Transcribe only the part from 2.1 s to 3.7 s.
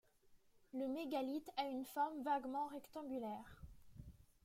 vaguement rectangulaire.